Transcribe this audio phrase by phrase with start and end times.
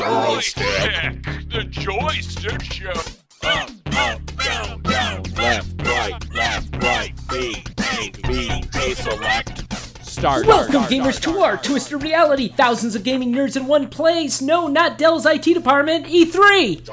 [0.00, 2.90] Joystick, the joystick show.
[3.44, 9.72] Up, up, down, down, left, right, left, right, B, A, B, A select.
[10.04, 10.44] Start.
[10.46, 12.48] Welcome, gamers, to our twisted reality.
[12.48, 14.42] Thousands of gaming nerds in one place.
[14.42, 16.08] No, not Dell's IT department.
[16.08, 16.84] E E3.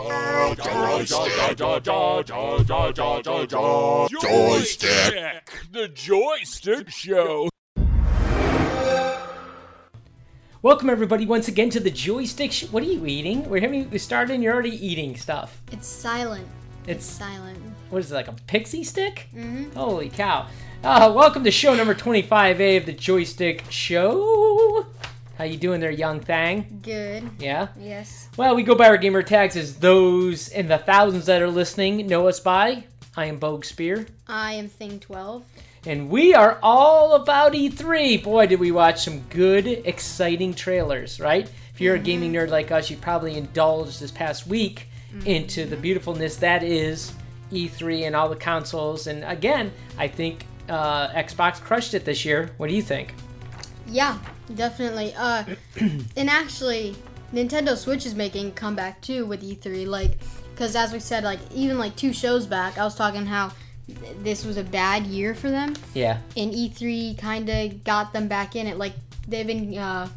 [4.21, 7.50] Joystick, the joystick show.
[10.61, 12.52] Welcome, everybody, once again to the joystick.
[12.52, 13.48] Sh- what are you eating?
[13.49, 15.61] We're having we started, and you're already eating stuff.
[15.71, 16.48] It's silent.
[16.88, 17.59] It's Silent.
[17.89, 19.27] what is it like a pixie stick?
[19.35, 19.71] Mm-hmm.
[19.77, 20.48] Holy cow!
[20.84, 24.85] Uh, welcome to show number 25A of the Joystick Show.
[25.38, 26.79] How you doing there, young thing?
[26.81, 27.29] Good.
[27.39, 27.67] Yeah.
[27.79, 28.29] Yes.
[28.37, 32.07] Well, we go by our gamer tags as those and the thousands that are listening
[32.07, 32.85] know us by.
[33.15, 34.07] I am Bogue Spear.
[34.27, 35.43] I am Thing 12.
[35.88, 38.22] And we are all about E3.
[38.22, 41.50] Boy, did we watch some good, exciting trailers, right?
[41.73, 44.90] If you're a gaming nerd like us, you probably indulged this past week
[45.26, 47.13] into the beautifulness that is
[47.54, 49.07] E3 and all the consoles.
[49.07, 52.51] And again, I think uh, Xbox crushed it this year.
[52.57, 53.13] What do you think?
[53.88, 54.18] Yeah,
[54.55, 55.13] definitely.
[55.16, 55.46] Uh,
[56.18, 56.98] and actually,
[57.34, 59.88] Nintendo Switch is making a comeback too with E3.
[59.88, 60.18] Like,
[60.51, 63.54] because as we said, like even like two shows back, I was talking how
[63.88, 66.18] th- this was a bad year for them, Yeah.
[66.35, 68.78] and E3 kind of got them back in it.
[68.78, 68.94] Like
[69.28, 70.07] they've been uh,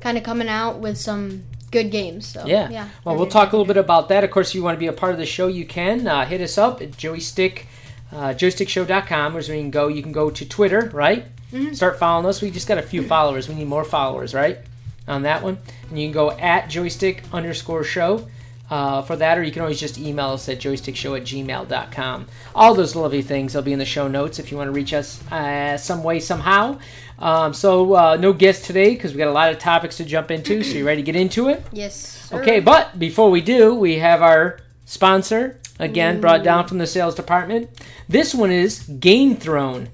[0.00, 2.26] kind of coming out with some good games.
[2.26, 2.68] So Yeah.
[2.70, 2.88] yeah.
[3.04, 4.22] Well, we'll talk a little bit about that.
[4.24, 6.24] Of course, if you want to be a part of the show, you can uh,
[6.24, 7.66] hit us up at joystick,
[8.12, 9.88] uh, joystickshow.com, where you can go.
[9.88, 11.26] You can go to Twitter, right?
[11.72, 12.42] Start following us.
[12.42, 13.48] We just got a few followers.
[13.48, 14.58] We need more followers, right?
[15.06, 15.58] On that one.
[15.88, 18.26] And you can go at joystick underscore show.
[18.74, 22.26] Uh, for that, or you can always just email us at joystickshow at gmail.com.
[22.56, 24.92] All those lovely things will be in the show notes if you want to reach
[24.92, 26.80] us uh, some way, somehow.
[27.20, 30.32] Um, so, uh, no guest today because we got a lot of topics to jump
[30.32, 30.64] into.
[30.64, 31.62] So, you ready to get into it?
[31.70, 31.94] Yes.
[32.28, 32.42] Sir.
[32.42, 37.14] Okay, but before we do, we have our sponsor again brought down from the sales
[37.14, 37.70] department.
[38.08, 39.88] This one is Game Throne,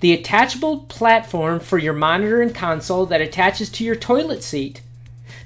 [0.00, 4.82] the attachable platform for your monitor and console that attaches to your toilet seat.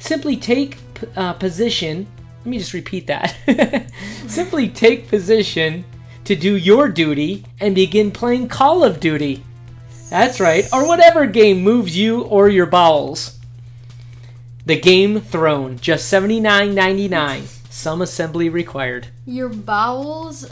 [0.01, 2.09] Simply take p- uh, position.
[2.41, 3.37] Let me just repeat that.
[4.27, 5.85] Simply take position
[6.25, 9.45] to do your duty and begin playing Call of Duty.
[10.09, 13.39] That's right, or whatever game moves you or your bowels.
[14.67, 17.45] The Game Throne, just seventy nine ninety nine.
[17.69, 19.09] Some assembly required.
[19.27, 20.51] Your bowels.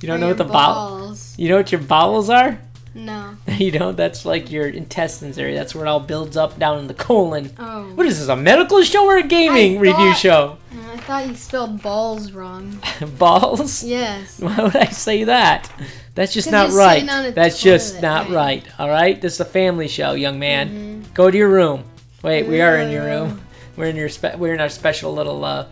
[0.00, 1.00] You don't know what the bowels.
[1.06, 1.34] balls.
[1.38, 2.58] You know what your bowels are?
[2.94, 3.36] No.
[3.54, 5.54] You know that's like your intestines area.
[5.56, 7.52] That's where it all builds up down in the colon.
[7.58, 7.84] Oh.
[7.94, 8.28] What is this?
[8.28, 10.58] A medical show or a gaming I review thought- show?
[10.92, 12.78] I thought you spelled balls wrong.
[13.18, 13.82] Balls?
[13.84, 14.40] Yes.
[14.40, 15.70] Why would I say that?
[16.14, 16.94] That's just not right.
[17.00, 18.64] sitting on a That's just not right.
[18.64, 18.80] right.
[18.80, 19.20] All right.
[19.20, 20.68] This is a family show, young man.
[20.68, 21.12] Mm-hmm.
[21.14, 21.84] Go to your room.
[22.22, 23.40] Wait, we are in your room.
[23.76, 25.66] We're in your spe- we're in our special little uh,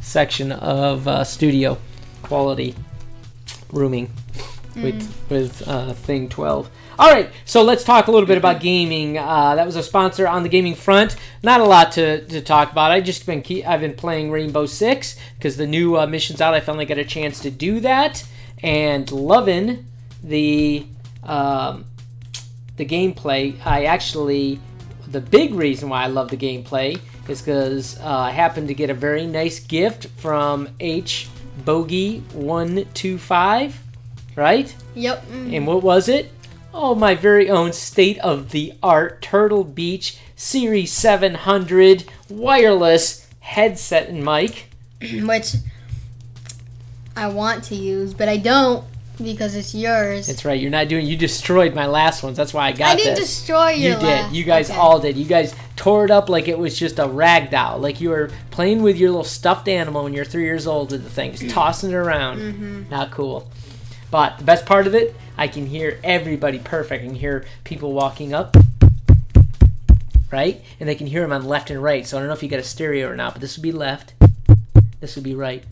[0.00, 1.76] section of uh, studio
[2.22, 2.74] quality
[3.72, 4.10] rooming
[4.76, 6.70] with with uh, Thing 12.
[6.98, 9.16] All right, so let's talk a little bit about gaming.
[9.16, 11.16] Uh, that was a sponsor on the gaming front.
[11.42, 12.90] Not a lot to, to talk about.
[12.90, 16.52] I just been keep, I've been playing Rainbow Six because the new uh, missions out.
[16.52, 18.26] I finally got a chance to do that
[18.62, 19.86] and loving
[20.22, 20.86] the
[21.22, 21.86] um,
[22.76, 23.54] the gameplay.
[23.64, 24.60] I actually
[25.06, 28.90] the big reason why I love the gameplay is because uh, I happened to get
[28.90, 31.28] a very nice gift from H
[31.64, 33.80] Bogey one two five,
[34.36, 34.74] right?
[34.94, 35.26] Yep.
[35.26, 35.56] mm.
[35.56, 36.30] And what was it?
[36.72, 44.24] Oh, my very own state of the art Turtle Beach Series 700 wireless headset and
[44.24, 44.66] mic.
[45.00, 45.54] Which
[47.16, 48.84] I want to use, but I don't
[49.22, 50.26] because it's yours.
[50.26, 50.60] That's right.
[50.60, 51.06] You're not doing.
[51.06, 52.36] You destroyed my last ones.
[52.36, 52.92] That's why I got it.
[52.92, 53.36] I didn't this.
[53.36, 54.32] destroy your you did.
[54.32, 54.78] You guys okay.
[54.78, 55.16] all did.
[55.16, 57.78] You guys tore it up like it was just a rag doll.
[57.78, 61.04] Like you were playing with your little stuffed animal when you're three years old with
[61.04, 62.38] the thing, just tossing it around.
[62.38, 62.90] Mm-hmm.
[62.90, 63.50] Not cool.
[64.10, 67.02] But the best part of it, I can hear everybody perfect.
[67.02, 68.56] I can hear people walking up,
[70.30, 70.60] right?
[70.80, 72.06] And they can hear them on left and right.
[72.06, 73.72] So I don't know if you got a stereo or not, but this would be
[73.72, 74.14] left.
[75.00, 75.64] This would be right.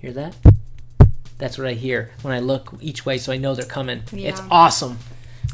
[0.00, 0.34] Hear that?
[1.38, 4.02] That's what I hear when I look each way, so I know they're coming.
[4.12, 4.98] It's awesome.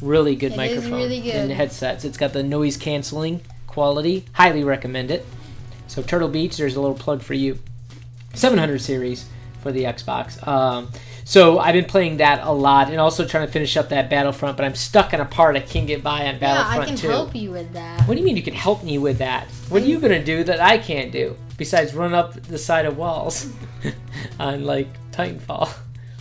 [0.01, 1.57] Really good It microphone really and good.
[1.57, 2.05] headsets.
[2.05, 4.25] It's got the noise canceling quality.
[4.33, 5.25] Highly recommend it.
[5.87, 7.59] So Turtle Beach, there's a little plug for you.
[8.33, 9.27] 700 series
[9.63, 10.45] for the Xbox.
[10.47, 10.91] Um,
[11.25, 14.57] so I've been playing that a lot, and also trying to finish up that Battlefront.
[14.57, 16.97] But I'm stuck on a part I can't get by on Battlefront Yeah, I can
[16.97, 17.09] 2.
[17.09, 18.03] help you with that.
[18.07, 19.47] What do you mean you can help me with that?
[19.69, 22.97] What are you gonna do that I can't do besides run up the side of
[22.97, 23.51] walls
[24.39, 25.73] on like Titanfall?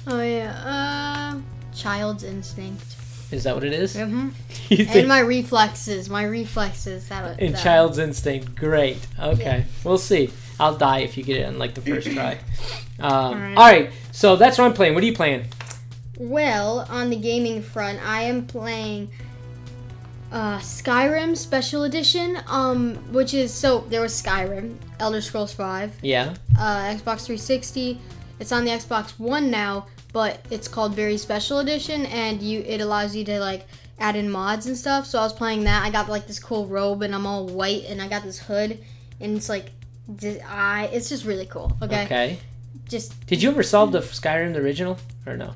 [0.07, 1.33] Oh yeah.
[1.35, 1.41] Uh,
[1.75, 2.95] child's instinct.
[3.31, 3.95] Is that what it is?
[3.95, 4.29] Mm-hmm.
[4.97, 7.07] And my reflexes, my reflexes.
[7.09, 8.97] That, in that Child's Instinct, great.
[9.19, 9.63] Okay, Yeah.
[9.83, 10.29] we'll see.
[10.59, 12.37] I'll die if you get it on like the first try.
[12.99, 13.55] Um, all, right.
[13.55, 13.91] right.
[14.11, 14.93] so that's what I'm playing.
[14.93, 15.45] What are you playing?
[16.17, 19.09] Well, on the gaming front, I am playing
[20.31, 26.33] uh, Skyrim Special Edition, um, which is so there was Skyrim, Elder Scrolls Five, Yeah.
[26.57, 27.99] uh, Xbox 360.
[28.39, 32.81] It's on the Xbox One now, but it's called Very Special Edition, and you it
[32.81, 33.65] allows you to like
[33.99, 35.05] add in mods and stuff.
[35.05, 35.83] So I was playing that.
[35.83, 38.79] I got like this cool robe, and I'm all white, and I got this hood,
[39.19, 39.71] and it's like, di-
[40.47, 41.77] I it's just really cool.
[41.81, 42.39] Okay, Okay.
[42.87, 45.53] just Did you ever solve the Skyrim the original or no?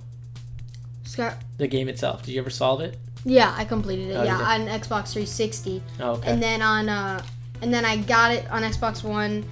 [1.04, 1.36] Sky.
[1.58, 2.24] The game itself.
[2.24, 2.98] Did you ever solve it?
[3.26, 4.14] Yeah, I completed it.
[4.14, 5.82] Oh, you yeah, on Xbox 360.
[6.00, 6.32] Oh, okay.
[6.32, 7.22] and then on uh
[7.62, 9.44] and then I got it on Xbox One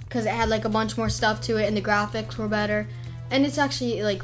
[0.00, 2.88] because it had like a bunch more stuff to it and the graphics were better
[3.30, 4.22] and it's actually like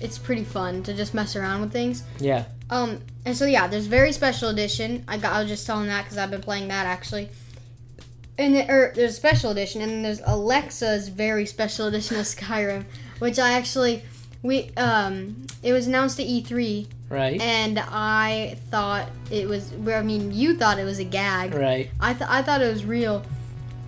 [0.00, 2.44] it's pretty fun to just mess around with things yeah.
[2.68, 6.04] um and so yeah there's very special edition I got I was just telling that
[6.04, 7.30] because I've been playing that actually
[8.38, 12.26] and then, or there's a special edition and then there's Alexa's very special edition of
[12.26, 12.84] Skyrim
[13.18, 14.02] which I actually
[14.42, 17.40] we um it was announced at E3 Right.
[17.40, 19.72] and I thought it was.
[19.72, 21.54] I mean, you thought it was a gag.
[21.54, 21.88] right.
[22.00, 23.22] I th- I thought it was real,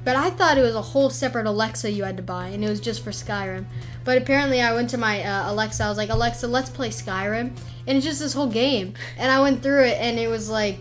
[0.04, 2.68] but I thought it was a whole separate Alexa you had to buy, and it
[2.68, 3.64] was just for Skyrim.
[4.04, 5.82] But apparently, I went to my uh, Alexa.
[5.82, 7.50] I was like, Alexa, let's play Skyrim,
[7.88, 8.94] and it's just this whole game.
[9.18, 10.78] And I went through it, and it was like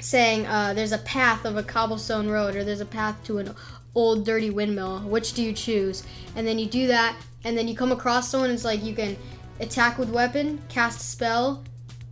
[0.00, 3.54] saying, uh, "There's a path of a cobblestone road, or there's a path to an
[3.94, 5.00] old dirty windmill.
[5.00, 6.02] Which do you choose?"
[6.36, 8.50] And then you do that, and then you come across someone.
[8.50, 9.16] It's like you can
[9.60, 11.64] attack with weapon, cast a spell,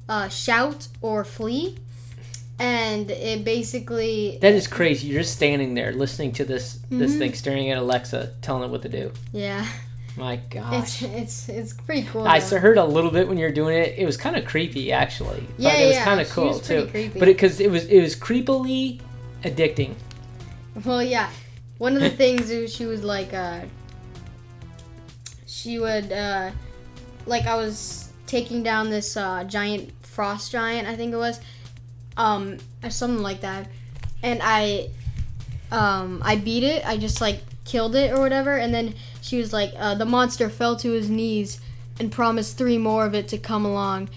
[0.08, 1.76] uh, shout, or flee.
[2.60, 5.06] And it basically That is crazy.
[5.06, 7.18] You're just standing there listening to this this Mm-hmm.
[7.20, 9.12] thing, staring at Alexa, telling it what to do.
[9.32, 9.64] Yeah,
[10.18, 10.74] My god.
[10.74, 12.26] it's it's it's pretty cool.
[12.26, 12.58] I though.
[12.58, 13.94] heard a little bit when you were doing it.
[13.96, 15.46] It was kind of creepy, actually.
[15.56, 16.88] Yeah, but it was yeah, kind of cool was too.
[16.90, 17.18] creepy.
[17.18, 19.00] But because it, was it was creepily
[19.44, 19.94] addicting.
[20.84, 21.30] Well, yeah.
[21.78, 23.60] One of the things is she was like, uh,
[25.46, 26.50] she would, uh,
[27.26, 31.40] like, I was taking down this uh, giant frost giant, I think it was,
[32.16, 33.68] um, or something like that,
[34.22, 34.88] and I,
[35.70, 36.84] um, I beat it.
[36.84, 38.94] I just like killed it or whatever, and then
[39.28, 41.60] she was like, uh, the monster fell to his knees
[42.00, 44.08] and promised three more of it to come along.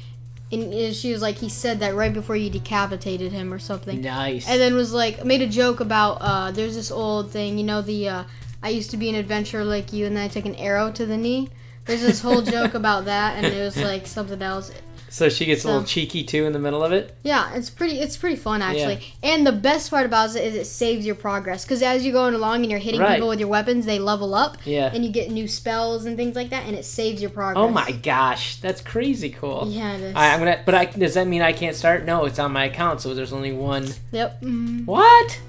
[0.53, 4.47] And she was like, he said that right before you decapitated him or something Nice.
[4.49, 7.81] and then was like made a joke about uh there's this old thing you know
[7.81, 8.23] the uh
[8.61, 11.05] i used to be an adventurer like you and then i took an arrow to
[11.05, 11.47] the knee
[11.85, 14.71] there's this whole joke about that and it was like something else
[15.13, 17.13] so she gets a little cheeky too in the middle of it.
[17.23, 19.33] yeah it's pretty it's pretty fun actually Yeah.
[19.33, 22.33] and the best part about it is it saves your progress because as you're going
[22.33, 23.15] along and you're hitting Right.
[23.15, 24.89] people with your weapons they level up Yeah.
[24.93, 27.69] and you get new spells and things like that and it saves your progress Oh
[27.69, 29.67] my gosh, that's crazy cool.
[29.69, 30.15] yeah it is.
[30.15, 32.05] I, I'm gonna, but I, does that mean I can't start?
[32.05, 33.87] No, it's on my account, so there's only one.
[34.11, 34.85] yep mhm.
[34.85, 35.39] What?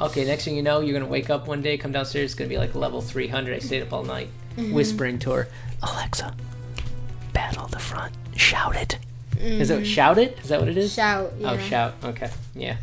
[0.00, 2.48] Okay, next thing you know, you're gonna wake up one day, come downstairs, it's gonna
[2.48, 3.54] be like level 300.
[3.56, 4.72] I stayed up all night, Mm-hmm.
[4.72, 5.48] whispering to her,
[5.82, 6.34] Alexa,
[7.32, 8.98] battle the front, shout it.
[9.40, 9.80] Is Mhm.
[9.80, 10.38] it shout it?
[10.42, 10.92] Is that what it is?
[10.94, 11.50] shout yeah.
[11.52, 11.94] Oh, shout.
[12.04, 12.76] Okay, yeah,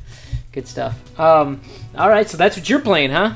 [0.51, 0.93] good stuff.
[1.19, 1.61] Um,
[1.97, 3.33] all right, so that's what you're playing, huh?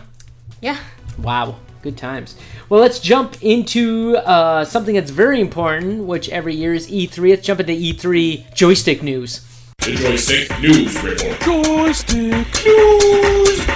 [0.62, 0.78] yeah
[1.20, 2.36] Wow, good times.
[2.70, 7.30] Well, let's jump into uh, something that's very important, which every year is E3.
[7.32, 9.42] Let's jump into E3 joystick news.
[9.80, 11.40] The Joystick News Report.
[11.40, 13.68] Joystick News!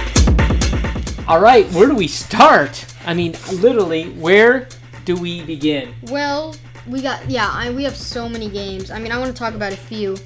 [1.26, 2.84] All right, where do we start?
[3.06, 4.68] I mean, literally, where
[5.04, 5.94] do we begin?
[6.10, 6.54] well
[6.88, 9.54] we got yeah I, we have so many games i mean i want to talk
[9.54, 10.16] about a few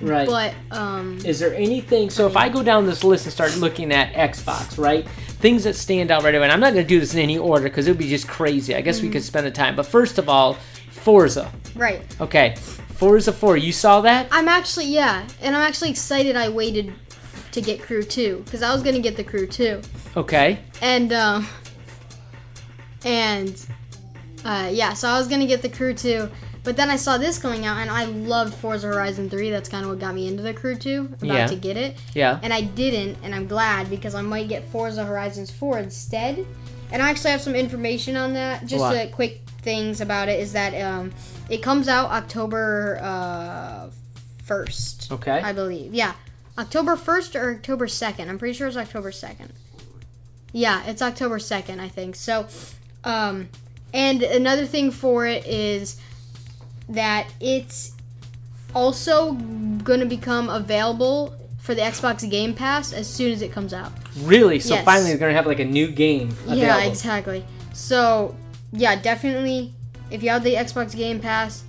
[0.00, 0.26] Right.
[0.26, 2.10] But um, Is there anything?
[2.10, 5.06] So if I go down this list and start looking at Xbox, right?
[5.08, 6.42] Things that stand out right away.
[6.44, 8.26] And I'm not going to do this in any order because it would be just
[8.26, 8.74] crazy.
[8.74, 9.76] I guess we could spend the time.
[9.76, 10.54] But first of all,
[10.90, 11.50] Forza.
[11.76, 12.56] right, Okay,
[12.94, 13.56] Forza 4.
[13.56, 14.26] You saw that?
[14.32, 16.34] I'm actually yeah, and I'm actually excited.
[16.36, 16.92] I waited
[17.52, 19.80] to get Crew Two because I was gonna get the Crew Two,
[20.16, 20.58] Okay.
[20.82, 21.46] and um,
[23.04, 23.64] and
[24.44, 26.28] uh, yeah, so I was gonna get the Crew Two,
[26.62, 29.50] but then I saw this coming out, and I loved Forza Horizon Three.
[29.50, 31.46] That's kind of what got me into the Crew Two, about Yeah.
[31.46, 32.38] to get it, Yeah.
[32.42, 36.44] and I didn't, and I'm glad because I might get Forza Horizons Four instead.
[36.92, 38.66] And I actually have some information on that.
[38.66, 38.96] Just What?
[38.96, 41.12] uh, quick things about it is that um,
[41.48, 43.90] it comes out October uh,
[44.44, 45.10] first.
[45.10, 45.40] Okay.
[45.40, 45.92] I believe.
[45.94, 46.12] Yeah.
[46.56, 48.28] October 1st or October 2nd.
[48.28, 49.48] I'm pretty sure it's October 2nd.
[50.52, 52.14] Yeah, it's October 2nd, I think.
[52.14, 52.46] So,
[53.02, 53.48] um,
[53.94, 55.98] and another thing for it is
[56.90, 57.92] that it's
[58.74, 63.72] also going to become available for the Xbox Game Pass as soon as it comes
[63.72, 63.92] out.
[64.24, 64.58] Really?
[64.58, 64.84] So Yes.
[64.84, 66.56] finally, they're going to have like a new game available.
[66.56, 67.44] Yeah, exactly.
[67.72, 68.34] So,
[68.72, 69.72] yeah, definitely
[70.10, 71.64] if you have the Xbox Game Pass,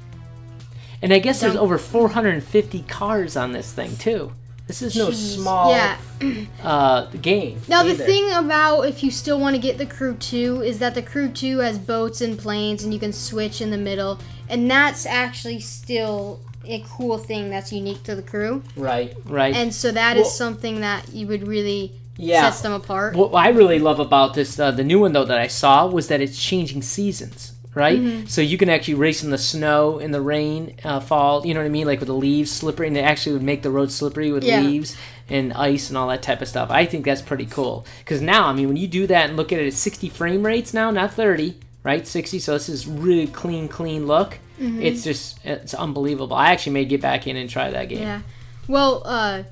[1.01, 4.31] And I guess there's over 450 cars on this thing too.
[4.67, 5.35] This is no Jeez.
[5.35, 5.97] small Yeah.
[6.63, 7.61] uh, game.
[7.67, 10.95] Now the thing about if you still want to get the crew two is that
[10.95, 14.19] the crew two has boats and planes and you can switch in the middle
[14.49, 19.55] and that's actually still a cool thing that's unique to the crew right, right.
[19.55, 22.41] and so that is Well- something that you would really yeah.
[22.49, 23.15] sets them apart.
[23.15, 26.07] What I really love about this, uh, the new one though that I saw, was
[26.07, 27.51] that it's changing seasons.
[27.75, 28.27] Right, Mm-hmm.
[28.27, 31.45] so you can actually race in the snow, in the rain, uh, fall.
[31.45, 33.63] You know what I mean, like with the leaves slippery, and they actually would make
[33.63, 34.61] the road slippery with Yeah.
[34.61, 34.95] leaves
[35.29, 36.69] and ice and all that type of stuff.
[36.71, 37.85] I think that's pretty cool.
[37.99, 40.45] Because now, I mean, when you do that and look at it at 60 frame
[40.45, 42.07] rates now, not 30, right?
[42.07, 42.39] 60.
[42.39, 44.39] So this is really clean, clean look.
[44.57, 44.81] Mm-hmm.
[44.81, 46.33] It's just it's unbelievable.
[46.37, 48.03] I actually may get back in and try that game.
[48.03, 48.21] Yeah.
[48.69, 49.43] Well, uh,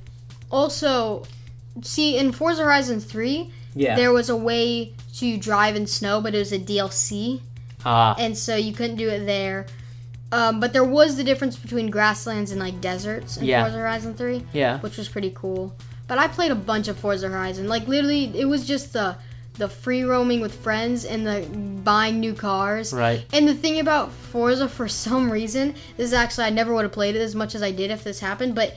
[0.50, 1.24] also,
[1.82, 3.98] see in Forza Horizon Three, Yeah.
[3.98, 7.42] there was a way to drive in snow, but it was a DLC.
[7.86, 9.66] Ah, and so you couldn't do it there.
[10.32, 13.64] Um, but there was the difference between grasslands and like deserts in Yeah.
[13.64, 14.80] Forza Horizon 3, yeah.
[14.80, 15.76] which was pretty cool.
[16.08, 17.68] But I played a bunch of Forza Horizon.
[17.68, 19.16] Like literally, it was just the
[19.60, 21.46] the free roaming with friends and the
[21.84, 22.92] buying new cars.
[22.92, 23.24] Right.
[23.32, 26.92] And the thing about Forza, for some reason, this is actually I never would have
[26.92, 28.56] played it as much as I did if this happened.
[28.56, 28.76] But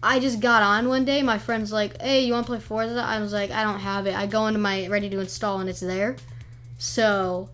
[0.00, 1.22] I just got on one day.
[1.22, 4.06] My friend's like, "Hey, you want to play Forza?" I was like, "I don't have
[4.06, 6.14] it." I go into my ready to install and it's there.
[6.78, 7.48] So,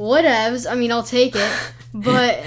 [0.00, 0.70] whatevs.
[0.70, 1.52] I mean, I'll take it.
[1.92, 2.46] But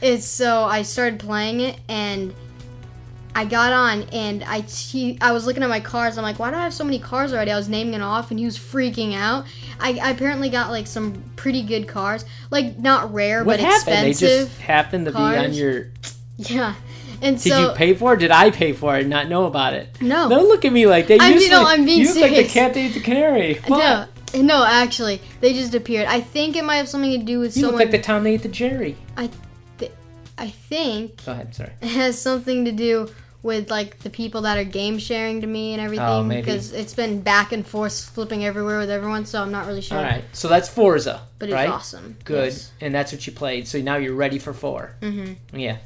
[0.00, 2.32] it's so I started playing it and
[3.34, 6.16] I got on and I he, I was looking at my cars.
[6.16, 7.50] I'm like, why do I have so many cars already?
[7.50, 9.46] I was naming it off and he was freaking out.
[9.80, 14.06] I, I apparently got like some pretty good cars, like not rare What but happened?
[14.06, 15.88] They just happened to be on your.
[16.36, 16.74] Yeah,
[17.20, 18.18] and Did so you pay for it?
[18.18, 20.00] Did I pay for it and not know about it?
[20.00, 21.14] no, Don't look at me like that.
[21.14, 22.52] You I mean, no, like, I'm being you look like the serious.
[22.52, 23.54] cat that ate the canary.
[23.66, 23.78] What?
[23.78, 24.64] no, no.
[24.64, 26.06] Actually, they just appeared.
[26.06, 27.78] I think it might have something to do with You someone.
[27.80, 28.96] look like the town they ate the Jerry.
[29.16, 29.30] I
[30.36, 31.70] I think Go ahead, sorry.
[31.80, 33.08] it has something to do
[33.44, 36.40] with like the people that are game sharing to me and everything Oh, maybe.
[36.42, 39.98] because it's been back and forth flipping everywhere with everyone so i'm not really sure
[39.98, 41.68] All right, so that's Forza, but it's right?
[41.68, 42.72] awesome Good, Yes.
[42.80, 43.68] and that's what you played.
[43.68, 45.56] So now you're ready for 4 Mm-hmm.
[45.56, 45.76] Yeah,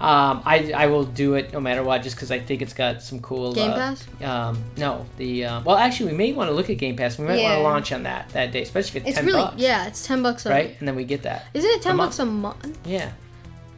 [0.00, 3.02] um, I I will do it no matter what, just because I think it's got
[3.02, 6.54] some cool game uh, pass Um, no, the uh, well, actually, we may want to
[6.54, 7.18] look at Game Pass.
[7.18, 9.42] We might want to launch on that that day, especially if it's, it's ten really
[9.42, 10.76] bucks, yeah it's 10 bucks a right?
[10.78, 11.46] And then we get that.
[11.52, 13.12] isn't it 10 a bucks a month Yeah.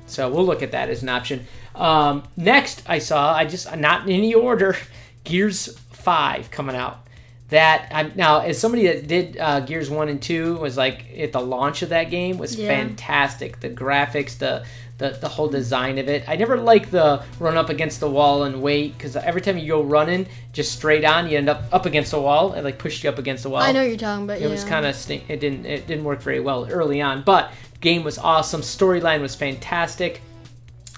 [0.07, 1.47] So we'll look at that as an option.
[1.75, 4.77] Um, next, I saw I just not in any order,
[5.25, 6.99] Gears Five coming out.
[7.49, 11.33] That I'm now as somebody that did uh, Gears One and Two was like at
[11.33, 12.69] the launch of that game was Yeah.
[12.69, 13.61] fantastic.
[13.61, 14.65] The graphics, the
[15.03, 16.25] the, the whole design of it.
[16.29, 19.67] I never like the run up against the wall and wait because every time you
[19.67, 22.53] go running just straight on, you end up up against the wall.
[22.55, 23.61] It like pushed you up against the wall.
[23.63, 24.49] i know you're talking about It yeah.
[24.49, 25.25] was kind of stink.
[25.29, 25.67] It didn't.
[25.67, 28.61] It didn't work very well early on, but game was awesome.
[28.61, 30.23] Storyline was fantastic.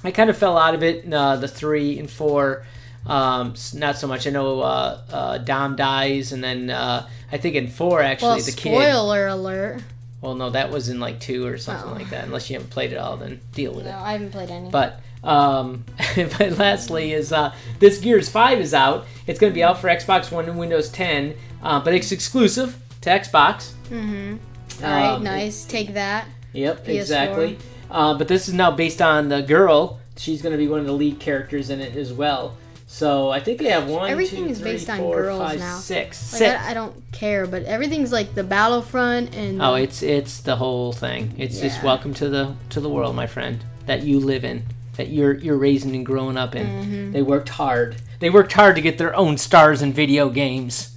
[0.04, 1.10] I kind of fell out of it.
[1.10, 2.66] Uh, the three and four,
[3.06, 4.26] um, not so much.
[4.26, 8.36] I know uh, uh, Dom dies, and then uh, I think in four actually well
[8.36, 8.74] the kid.
[8.74, 9.82] spoiler alert
[10.24, 11.94] Well, no, that was in like two or something Oh.
[11.94, 12.24] like that.
[12.24, 13.94] Unless you haven't played it all, then deal with no it.
[13.94, 15.84] No, I haven't played any But um,
[16.16, 19.04] but lastly is uh, this Gears Five is out.
[19.26, 22.76] It's going to be out for Xbox One and Windows 10, uh, but it's exclusive
[23.02, 23.72] to Xbox.
[23.90, 24.36] mm-hmm
[24.82, 26.88] all right Um, nice take that Yep, PS4.
[27.00, 27.58] exactly.
[27.90, 30.00] Uh, but this is now based on the girl.
[30.16, 32.56] She's going to be one of the lead characters in it as well.
[32.86, 35.58] So I think they have one, Everything two, is three, based on four, girls five,
[35.58, 35.78] now.
[35.78, 36.32] six.
[36.32, 36.62] like Six.
[36.62, 40.92] I, I don't care but everything's like the battlefront and Oh, it's it's the whole
[40.92, 41.34] thing.
[41.38, 44.64] It's just welcome to the to the world, my friend, that you live in,
[44.96, 46.66] that you're you're raising and growing up in.
[46.66, 47.12] Mhm.
[47.12, 47.96] They worked hard.
[48.20, 50.90] They worked hard to get their own stars in video games.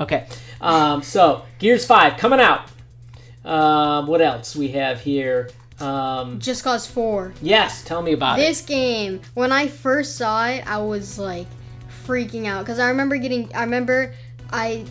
[0.00, 0.26] Okay,
[0.60, 2.68] um, so Gears Five coming out.
[3.44, 5.50] Um, what else we have here?
[5.80, 8.42] Um, just cause 4 yes, tell me about it.
[8.42, 11.46] This game, when I first saw it, I was like
[12.06, 13.52] freaking out because I remember getting.
[13.54, 14.14] I remember
[14.50, 14.84] I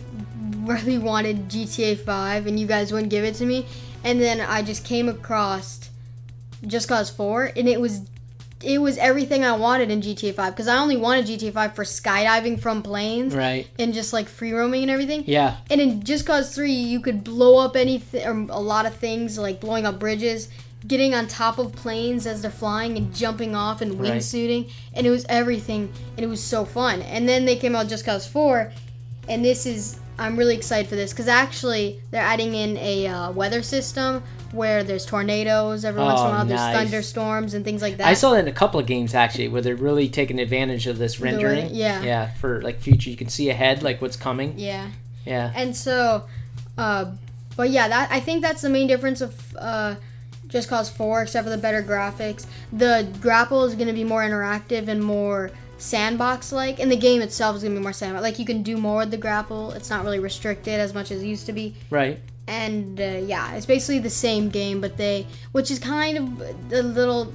[0.60, 3.66] really wanted GTA 5, and you guys wouldn't give it to me,
[4.04, 5.88] and then I just came across
[6.66, 8.02] Just Cause 4, and it was.
[8.64, 11.82] It was everything I wanted in GTA 5 because I only wanted GTA 5 for
[11.82, 13.66] skydiving from planes Right.
[13.76, 15.24] and just like free roaming and everything.
[15.26, 15.56] Yeah.
[15.68, 19.36] And in Just Cause 3, you could blow up anything, or a lot of things,
[19.36, 20.48] like blowing up bridges,
[20.86, 24.14] getting on top of planes as they're flying, and jumping off and Right.
[24.14, 24.70] wingsuiting.
[24.94, 27.02] And it was everything, and it was so fun.
[27.02, 28.72] And then they came out Just Cause 4,
[29.28, 33.30] and this is, I'm really excited for this, because actually, they're adding in a uh,
[33.32, 36.76] weather system where there's tornadoes every once in a Oh, while, there's nice.
[36.76, 38.06] thunderstorms and things like that.
[38.06, 40.98] I saw that in a couple of games actually, where they're really taking advantage of
[40.98, 41.70] this rendering.
[41.74, 42.02] yeah.
[42.02, 44.54] Yeah, for like future, you can see ahead, like what's coming.
[44.58, 44.88] Yeah.
[45.24, 45.52] Yeah.
[45.54, 46.24] And so,
[46.76, 47.12] uh,
[47.56, 49.94] but yeah, that I think that's the main difference of uh,
[50.52, 52.46] Just Cause 4, except for the better graphics.
[52.72, 57.22] The grapple is going to be more interactive and more sandbox like, and the game
[57.22, 58.22] itself is going to be more sandbox.
[58.22, 59.72] Like, you can do more with the grapple.
[59.72, 61.74] It's not really restricted as much as it used to be.
[61.90, 62.20] Right.
[62.46, 66.82] And uh, yeah, it's basically the same game, but they, which is kind of a
[66.82, 67.32] little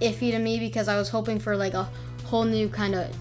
[0.00, 1.88] iffy to me because I was hoping for like a
[2.24, 3.14] whole new kind of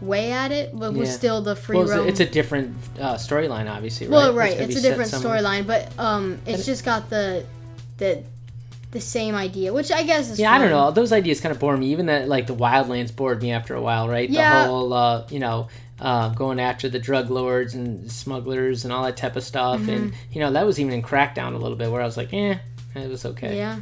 [0.00, 2.08] way at it, but was still the free Well, it's a, roam.
[2.08, 4.08] it's a different uh, storyline, obviously.
[4.08, 4.58] Well, right, right.
[4.58, 7.46] gonna It's a different storyline, but um, it's just got the
[7.98, 8.24] the
[8.94, 10.90] the same idea, which I guess is Yeah, I don't know.
[10.90, 11.92] Those ideas kind of bore me.
[11.92, 14.08] Even that, like the Wildlands, bored me after a while.
[14.08, 14.30] Right?
[14.30, 14.62] Yeah.
[14.62, 15.68] The whole, uh, you know,
[16.00, 19.90] uh, going after the drug lords and smugglers and all that type of stuff, Mm-hmm.
[19.90, 22.32] and you know that was even in Crackdown a little bit, where I was like,
[22.32, 22.56] eh,
[22.94, 23.56] it was okay.
[23.56, 23.78] Yeah,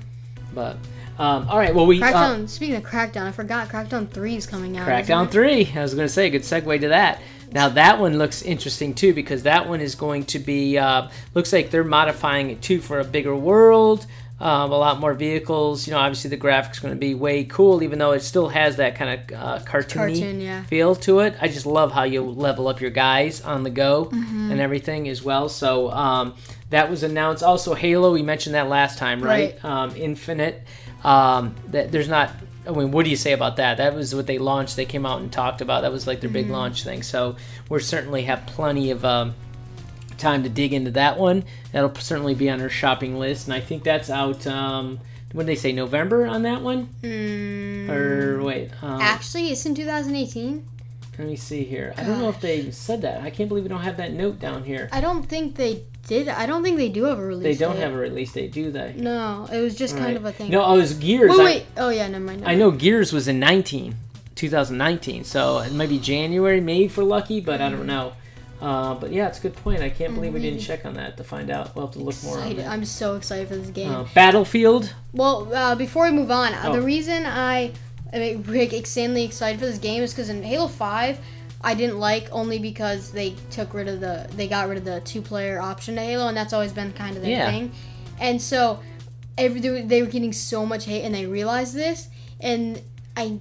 [0.54, 0.76] But
[1.18, 2.48] um, all right, well we uh, Crackdown.
[2.48, 4.88] speaking of Crackdown, I forgot Crackdown Three is coming out.
[4.88, 5.72] Crackdown 3.
[5.76, 7.20] I was going to say, good segue to that.
[7.52, 11.52] Now, that one looks interesting too because that one is going to be, uh, looks
[11.52, 14.06] like they're modifying it too for a bigger world,
[14.42, 15.86] um, a lot more vehicles.
[15.86, 18.76] You know, obviously the graphics going to be way cool, even though it still has
[18.76, 20.64] that kind of uh, cartoony Cartoon, yeah.
[20.64, 21.34] feel to it.
[21.40, 24.50] I just love how you level up your guys on the go Mm-hmm.
[24.50, 25.48] and everything as well.
[25.48, 26.34] So, um,
[26.70, 27.42] that was announced.
[27.42, 29.58] Also, Halo, we mentioned that last time, right?
[29.62, 29.64] Right.
[29.64, 30.62] Um, Infinite.
[31.04, 32.30] Um, that there's not.
[32.66, 33.78] I mean, what do you say about that?
[33.78, 34.76] That was what they launched.
[34.76, 35.82] They came out and talked about.
[35.82, 36.52] That was like their big Mm-hmm.
[36.54, 37.02] launch thing.
[37.02, 37.36] So
[37.68, 39.34] we'll certainly have plenty of um,
[40.22, 41.44] time to dig into that one.
[41.72, 44.46] That'll certainly be on our shopping list, and I think that's out.
[44.46, 45.00] Um,
[45.32, 45.72] what did they say?
[45.72, 46.88] November on that one?
[47.02, 50.64] Mm, Or wait, um, actually, it's in 2018.
[51.18, 51.92] let me see here.
[51.96, 53.20] I don't know if they said that.
[53.22, 54.88] I can't believe we don't have that note down here.
[54.92, 56.28] I don't think they did.
[56.28, 57.44] I don't think they do have a release.
[57.58, 57.82] They don't date.
[57.82, 58.94] have a release date, do they?
[58.96, 60.16] No, it was just kind Right.
[60.16, 60.50] of a thing.
[60.50, 61.36] No, oh, it was Gears.
[61.36, 62.42] Wait, I- Oh yeah, never mind.
[62.46, 63.94] I know Gears was in 19,
[64.34, 68.12] 2019, so it might be January, maybe for Lucky, but I don't know.
[68.62, 69.80] Uh, but yeah, it's a good point.
[69.82, 71.74] I can't believe we didn't check on that to find out.
[71.74, 72.64] We'll have to look more on Excited.
[72.64, 72.70] that.
[72.70, 73.90] I'm so excited for this game.
[73.90, 74.94] Uh, Battlefield.
[75.12, 76.72] Well, uh, before we move on, uh, Oh.
[76.72, 77.72] the reason I
[78.12, 81.18] am like, insanely excited for this game is because in Halo Five,
[81.60, 85.00] I didn't like only because they took rid of the they got rid of the
[85.00, 87.50] two player option to Halo, and that's always been kind of their Yeah.
[87.50, 87.72] thing.
[88.20, 88.78] And so,
[89.36, 92.06] every they were- they were getting so much hate, and they realized this.
[92.40, 92.80] And
[93.16, 93.40] I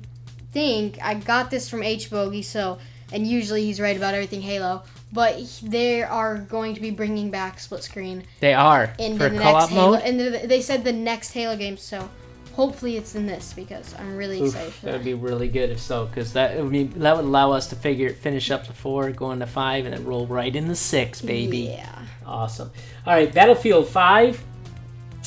[0.52, 2.80] think I got this from H Bogey, so
[3.14, 4.82] and usually he's right about everything Halo.
[5.14, 9.28] But he- they are going to be bringing back split screen They are in for
[9.30, 10.02] the co-op next Halo, mode.
[10.04, 11.76] and they- they said the next Halo game.
[11.78, 12.10] So
[12.54, 14.98] hopefully it's in this because I'm really Oof, excited for that that.
[15.00, 17.76] would be really good if so, because that would be, that would allow us to
[17.76, 21.60] figure finish up the four, go into five, and then roll right into six, baby.
[21.78, 21.90] Yeah.
[22.26, 22.72] Awesome.
[23.06, 24.42] All right, Battlefield Five.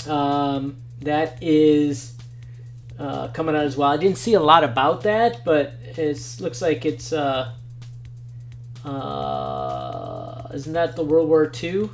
[0.09, 2.15] Um, that is
[2.99, 3.91] uh, coming out as well.
[3.91, 7.13] I didn't see a lot about that, but it looks like it's.
[7.13, 7.53] Uh,
[8.85, 11.91] uh, isn't that the World War II?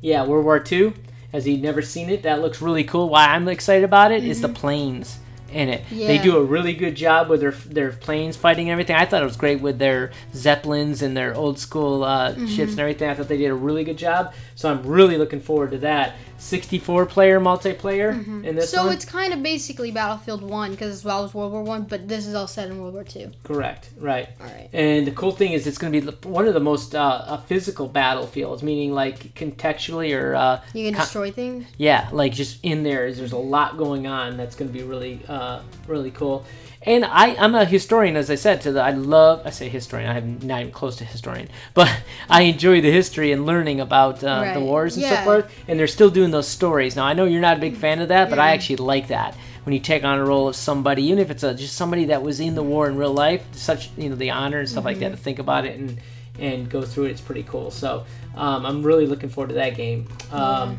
[0.00, 0.92] Yeah, World War II.
[1.32, 2.24] Has he never seen it?
[2.24, 3.08] That looks really cool.
[3.08, 5.18] Why I'm excited about it is the planes
[5.50, 5.82] in it.
[5.90, 6.06] Yeah.
[6.08, 6.24] They Mm-hmm.
[6.24, 8.96] Do a really good job with their their planes fighting and everything.
[8.96, 12.46] I thought it was great with their zeppelins and their old school uh, Mm-hmm.
[12.46, 13.08] ships and everything.
[13.08, 14.34] I thought they did a really good job.
[14.54, 16.16] So I'm really looking forward to that.
[16.42, 18.10] 64 player multiplayer
[18.44, 18.76] in this Mm-hmm.
[18.76, 18.92] So one.
[18.94, 22.26] it's kind of basically Battlefield One because as well as World War One, but this
[22.26, 23.30] is all set in World War Two.
[23.44, 24.28] correct, right?
[24.40, 24.68] All right.
[24.72, 27.36] And the cool thing is, it's going to be one of the most uh, uh,
[27.42, 31.66] physical battlefields, meaning like contextually or uh, You can Con- destroy things.
[31.78, 34.84] yeah, like just in there is there's a lot going on that's going to be
[34.84, 36.44] really, uh, really cool.
[36.84, 38.60] And I, I'm a historian, as I said.
[38.62, 39.42] To the, I love.
[39.44, 40.10] I say historian.
[40.10, 41.88] I'm not even close to historian, but
[42.28, 45.24] I enjoy the history and learning about uh, the wars and so Yeah.
[45.24, 45.54] forth.
[45.68, 46.96] And they're still doing those stories.
[46.96, 49.36] Now I know you're not a big fan of that, but I actually like that
[49.64, 52.20] when you take on a role of somebody, even if it's a, just somebody that
[52.22, 53.44] was in the war in real life.
[53.52, 55.10] Such you know the honor and stuff like that.
[55.10, 55.98] To think about it and
[56.38, 57.70] and go through it, it's pretty cool.
[57.70, 60.08] So um, I'm really looking forward to that game.
[60.32, 60.78] Um,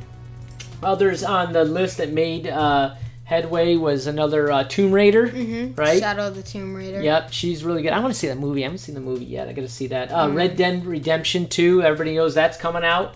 [0.81, 2.95] Others on the list that made uh,
[3.33, 5.27] headway was another uh, Tomb Raider.
[5.27, 5.73] Mm-hmm.
[5.75, 5.99] Right.
[5.99, 7.01] Shadow of the Tomb Raider.
[7.01, 7.91] Yep, she's really good.
[7.91, 8.61] I want to see that movie.
[8.61, 9.47] I haven't seen the movie yet.
[9.47, 10.11] I got to see that.
[10.11, 10.35] Uh, Mm.
[10.35, 11.81] Red Dead Redemption 2.
[11.81, 13.15] Everybody knows that's coming out.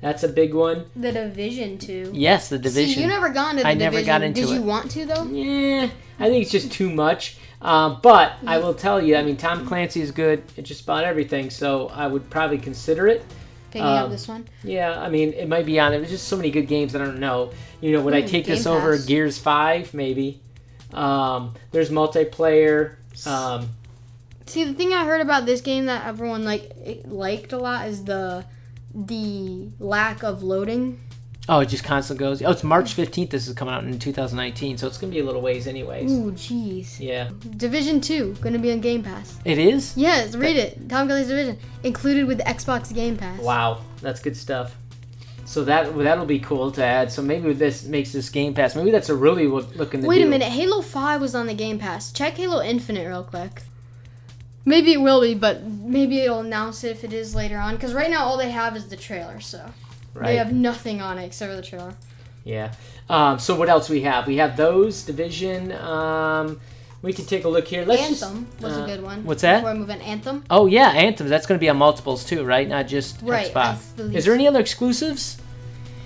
[0.00, 0.84] That's a big one.
[0.94, 2.10] The Division Two.
[2.14, 2.94] Yes, the Division.
[2.94, 5.24] See, you never got into the I never got into Did you want to though?
[5.24, 5.88] Yeah,
[6.20, 7.38] I think it's just too much.
[7.62, 11.04] Um, but I will tell you, I mean, Tom Clancy is good at just about
[11.04, 13.24] everything, so I would probably consider it.
[13.82, 14.46] Um, this one.
[14.64, 15.92] Yeah, I mean, it might be on.
[15.92, 16.92] There's just so many good games.
[16.92, 17.52] That I don't know.
[17.80, 19.92] You know, would I Hmm, take this Game over Gears Five?
[19.94, 20.40] Maybe.
[20.92, 22.96] Um, there's multiplayer.
[23.26, 23.70] Um,
[24.46, 26.70] See, the thing I heard about this game that everyone like
[27.04, 28.44] liked a lot is the
[28.94, 31.00] the lack of loading.
[31.48, 32.42] Oh, it just constantly goes.
[32.42, 33.30] Oh, it's March 15th.
[33.30, 36.10] This is coming out in 2019, so it's gonna be a little ways, anyways.
[36.10, 36.98] Ooh, jeez.
[36.98, 39.38] Yeah, Division Two gonna be on Game Pass.
[39.44, 39.96] it is.
[39.96, 40.88] Yes, read it.
[40.88, 43.40] Tom Clancy's Division included with the Xbox Game Pass.
[43.40, 44.76] Wow, that's good stuff.
[45.44, 47.12] So that that'll be cool to add.
[47.12, 48.74] So maybe this makes this Game Pass.
[48.74, 50.02] Maybe that's a really looking.
[50.02, 52.10] Wait a minute, Halo 5 was on the Game Pass.
[52.10, 53.62] Check Halo Infinite real quick.
[54.64, 57.76] Maybe it will be, but maybe it'll announce it if it is later on.
[57.76, 59.70] Because right now all they have is the trailer, so
[60.16, 60.28] Right.
[60.28, 61.94] they have nothing on it except for the trailer.
[62.44, 62.72] Yeah.
[63.08, 64.26] Um, so what else we have?
[64.26, 65.72] We have those division.
[65.72, 66.60] Um,
[67.02, 67.84] we can take a look here.
[67.84, 69.24] Let's just- Anthem was uh, a good one.
[69.24, 69.58] what's that?
[69.58, 70.44] Before I move on, Anthem.
[70.50, 71.28] oh yeah, Anthem.
[71.28, 72.66] That's going to be on multiples too, right?
[72.68, 73.94] Not just Right, Xbox.
[73.96, 75.38] Believe Is there any other exclusives?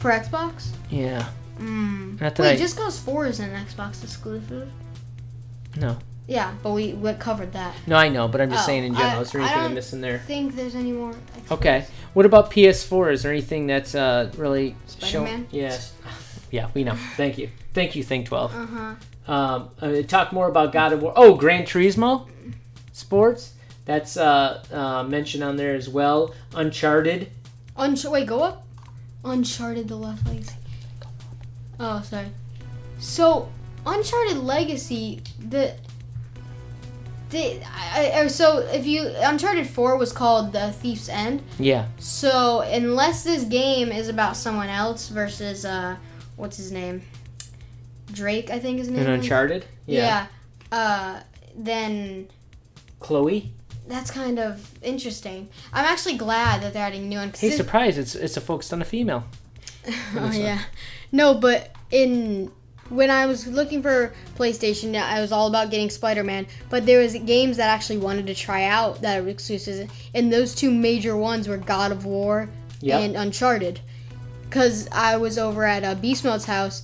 [0.00, 0.68] For Xbox?
[0.90, 1.28] Yeah.
[1.58, 2.20] Mm.
[2.20, 4.68] Wait, I- just cause 4 is an Xbox exclusive?
[5.76, 5.98] No.
[6.30, 7.74] Yeah, but we, we covered that.
[7.88, 9.18] No, I know, but I'm just Oh, saying in general.
[9.18, 10.18] I- is there I anything I'm don't I there?
[10.20, 11.12] think there's any more.
[11.50, 11.84] Okay.
[12.12, 13.12] What about PS4?
[13.12, 14.76] Is there anything that's uh, really?
[14.86, 15.48] Spider-Man?
[15.50, 15.92] Yes.
[16.52, 16.96] Yeah, we know.
[17.16, 17.48] Thank you.
[17.74, 18.52] Thank you, Thing 12.
[18.52, 19.32] Uh huh.
[19.32, 21.12] Um, uh, talk more about God of War.
[21.14, 22.26] Oh, Gran Turismo
[22.92, 23.52] Sports.
[23.84, 26.34] That's uh, uh, mentioned on there as well.
[26.54, 27.30] Uncharted.
[27.76, 28.66] Unch- wait, go up.
[29.24, 30.54] Uncharted: The Lost Legacy.
[31.78, 32.26] Oh, sorry.
[32.98, 33.48] So,
[33.86, 35.74] Uncharted Legacy, the
[37.30, 41.42] the I, I, so if you Uncharted Four was called The Thief's End.
[41.58, 41.86] Yeah.
[41.98, 45.96] So unless this game is about someone else versus uh,
[46.36, 47.02] what's his name,
[48.12, 49.00] Drake, I think his name.
[49.00, 49.06] Is.
[49.06, 49.64] Uncharted.
[49.86, 50.26] Yeah.
[50.72, 50.76] Yeah.
[50.76, 51.20] Uh,
[51.56, 52.28] then
[53.00, 53.52] Chloe.
[53.88, 55.48] that's kind of interesting.
[55.72, 57.32] I'm actually glad that they're adding new one.
[57.36, 57.98] Hey, surprise!
[57.98, 59.24] It's it's a focused on a female.
[60.16, 60.60] oh yeah,
[61.10, 62.52] no, but in
[62.90, 66.46] when I was looking for PlayStation, I was all about getting Spider-Man.
[66.68, 70.32] But there was games that I actually wanted to try out that were exclusives, and
[70.32, 72.48] those two major ones were God of War
[72.82, 73.00] Yep.
[73.00, 73.80] and Uncharted.
[74.50, 76.82] Cause I was over at uh, Beast Mode's house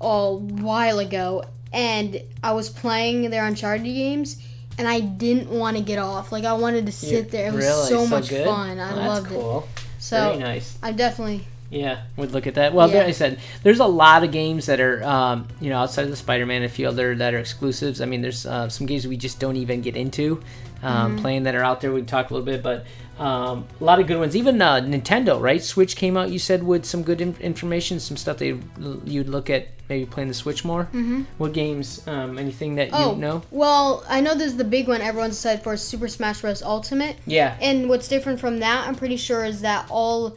[0.00, 4.42] a while ago, and I was playing their Uncharted games.
[4.76, 6.32] And I didn't want to get off.
[6.32, 7.46] Like I wanted to sit there.
[7.46, 7.88] It was Really?
[7.90, 8.44] so, So much good?
[8.44, 8.80] fun.
[8.80, 9.82] I Well, loved it.
[10.00, 10.76] So Very nice.
[10.82, 12.72] I definitely Yeah, would look at that.
[12.72, 13.04] Well, Yeah.
[13.04, 16.16] I said there's a lot of games that are, um, you know, outside of the
[16.16, 18.00] Spider-Man, a few other that are exclusives.
[18.00, 20.40] I mean, there's uh, some games we just don't even get into
[20.82, 21.92] um, playing that are out there.
[21.92, 22.84] We can talk a little bit, but
[23.18, 24.36] um, a lot of good ones.
[24.36, 25.62] Even uh, Nintendo, right?
[25.62, 26.30] Switch came out.
[26.30, 28.58] You said with some good in- information, some stuff they
[29.04, 30.84] you'd look at maybe playing the Switch more.
[30.84, 31.22] Mm-hmm.
[31.38, 32.06] What games?
[32.06, 33.42] Um, anything that Oh, you know?
[33.50, 36.62] well, I know there's the big one everyone's excited for Super Smash Bros.
[36.62, 37.16] Ultimate.
[37.26, 37.56] Yeah.
[37.60, 40.36] And what's different from that, I'm pretty sure, is that all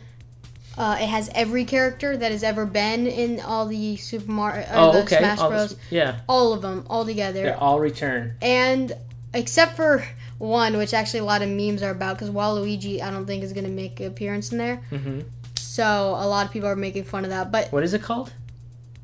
[0.77, 4.67] uh, it has every character that has ever been in all the Super Mario, or
[4.73, 5.17] Oh, the okay.
[5.17, 5.69] Smash All Bros.
[5.71, 7.43] this- yeah, all of them, all together.
[7.43, 8.35] they all return.
[8.41, 8.93] And
[9.33, 10.05] except for
[10.37, 13.53] one, which actually a lot of memes are about, because Waluigi, I don't think is
[13.53, 14.77] going to make an appearance in there.
[14.89, 15.21] hmm
[15.55, 17.51] So a lot of people are making fun of that.
[17.51, 18.31] But What is it called?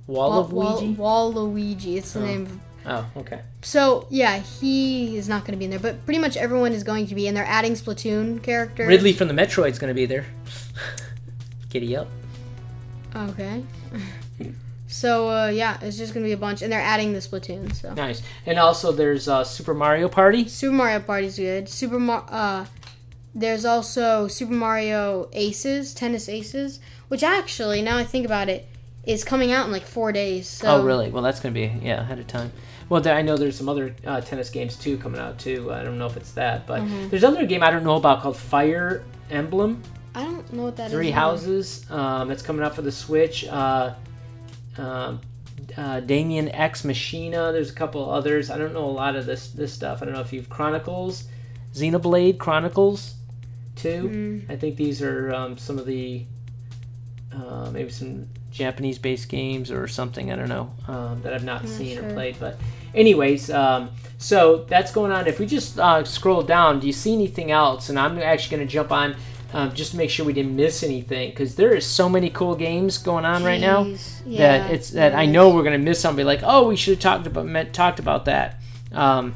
[0.08, 1.02] Wall of Wal- Ouija.
[1.02, 2.26] Waluigi, it's the Oh.
[2.26, 2.44] name.
[2.46, 3.40] of Oh, okay.
[3.62, 6.84] So yeah, he is not going to be in there, but pretty much everyone is
[6.84, 8.88] going to be, and they're adding Splatoon characters.
[8.90, 10.26] Ridley from the Metroid's going to be there.
[11.74, 12.08] Giddy up.
[13.16, 13.64] Okay.
[14.88, 17.74] so uh, yeah, it's just going to be a bunch, and they're adding the Splatoon.
[17.76, 18.22] So Nice.
[18.46, 20.48] And also there's uh, Super Mario Party.
[20.48, 21.68] Super Mario Party's good.
[21.68, 22.26] Super Mario.
[22.28, 22.66] Uh,
[23.36, 28.68] there's also Super Mario Aces, Tennis Aces, which actually, now I think about it,
[29.04, 30.48] is coming out in like four days.
[30.48, 31.10] So oh, really?
[31.10, 32.52] Well, that's going to be yeah ahead of time.
[32.90, 35.74] Well, there, I know there's some other uh, tennis games too coming out too.
[35.74, 37.10] I don't know if it's that, but Mm-hmm.
[37.10, 39.82] there's another game I don't know about called Fire Emblem
[40.16, 40.92] I don't know what that is.
[40.92, 41.16] Three either.
[41.16, 41.86] Houses.
[41.90, 43.46] Um, it's coming out for the Switch.
[43.48, 43.96] Uh,
[44.78, 45.22] um,
[45.78, 47.52] uh, Daemon X Machina.
[47.52, 48.50] There's a couple others.
[48.50, 50.02] I don't know a lot of this this stuff.
[50.02, 51.26] I don't know if you've Chronicles,
[51.74, 53.16] Xenoblade Chronicles,
[53.76, 54.10] two.
[54.10, 54.52] Mm.
[54.52, 56.26] I think these are um, some of the
[57.34, 60.32] uh, maybe some Japanese-based games or something.
[60.32, 62.40] I don't know um, that I've not Not seen or played.
[62.40, 62.60] But
[62.94, 65.28] anyways, um, so that's going on.
[65.28, 67.90] If we just uh, scroll down, do you see anything else?
[67.90, 69.16] And I'm actually going to jump on.
[69.54, 72.56] Um, just to make sure we didn't miss anything, because there is so many cool
[72.56, 73.86] games going on right now
[74.26, 76.26] Yeah, that it's that I know we're gonna miss something.
[76.26, 78.60] Like, oh, we should have talked about talked about that.
[78.92, 79.36] Um,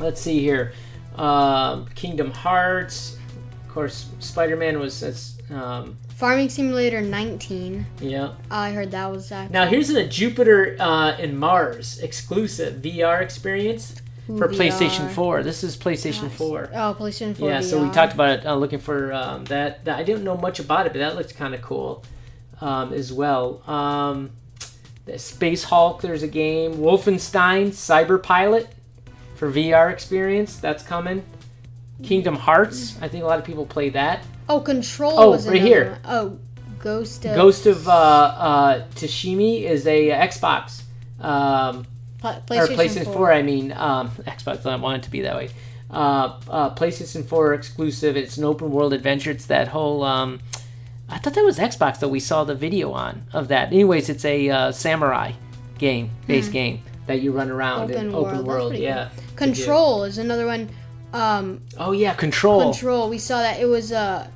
[0.00, 0.72] let's see here,
[1.14, 3.16] um, Kingdom Hearts,
[3.64, 7.86] of course, Spider Man was that's um, Farming Simulator 19.
[8.00, 8.32] yeah.
[8.50, 14.02] I heard that was actually Now here's a Jupiter uh, and Mars exclusive VR experience
[14.36, 15.42] for PlayStation 4.
[15.42, 16.36] This is PlayStation Nice.
[16.36, 16.70] 4.
[16.74, 17.48] Oh, PlayStation 4.
[17.48, 18.46] Yeah, so we talked about it.
[18.46, 19.98] Uh, looking for um, that, that.
[19.98, 22.04] I didn't know much about it, but that looks kind of cool
[22.60, 23.62] um, as well.
[23.68, 24.30] Um,
[25.06, 26.02] the Space Hulk.
[26.02, 26.74] There's a game.
[26.74, 28.68] Wolfenstein Cyber Pilot
[29.36, 30.56] for VR experience.
[30.56, 31.24] That's coming.
[32.02, 32.96] Kingdom Hearts.
[33.00, 34.24] I think a lot of people play that.
[34.48, 35.98] Oh, Control Oh, was right another here.
[36.04, 36.38] Oh,
[36.78, 40.82] Ghost of Ghost of uh, uh, Tsushima is a Xbox.
[41.20, 41.86] Um,
[42.20, 43.12] Pla- or PlayStation, PlayStation 4.
[43.14, 43.32] 4.
[43.32, 44.66] I mean, um, Xbox.
[44.66, 45.50] I want it to be that way.
[45.90, 48.16] Uh, uh, PlayStation 4 exclusive.
[48.16, 49.30] It's an open world adventure.
[49.30, 50.40] It's that whole um,
[51.08, 52.08] I thought that was Xbox though.
[52.08, 53.72] We saw the video on of that.
[53.72, 55.32] Anyways, it's a uh, samurai
[55.78, 57.90] game, based game that you run around.
[57.90, 58.74] Open open world, that's world.
[58.76, 59.08] Yeah.
[59.36, 60.68] Control is another one.
[61.14, 62.72] Um, Oh yeah, Control.
[62.72, 63.08] Control.
[63.08, 64.28] We saw that it was uh,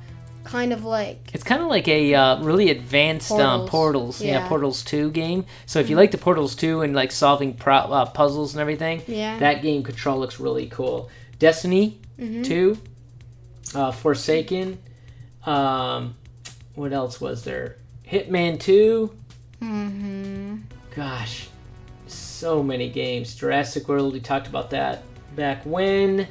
[0.43, 3.69] kind of like It's kind of like a uh, really advanced um, Portals.
[3.69, 4.27] Portals, yeah.
[4.31, 4.39] Yeah.
[4.39, 4.47] Mm-hmm.
[4.49, 5.45] Portals Two game.
[5.65, 9.01] So if you like the Portals Two and like solving pro- uh, puzzles and everything,
[9.07, 9.39] Yeah.
[9.39, 11.09] that game Control looks really cool.
[11.39, 12.43] Destiny Mm-hmm.
[12.43, 12.77] Two,
[13.73, 14.77] uh, Forsaken.
[15.47, 16.15] Um,
[16.75, 17.77] what else was there?
[18.07, 19.15] Hitman Two.
[19.61, 20.57] mm-hmm.
[20.95, 21.47] Gosh,
[22.05, 23.33] so many games.
[23.35, 24.13] Jurassic World.
[24.13, 25.03] We talked about that
[25.35, 26.27] back when.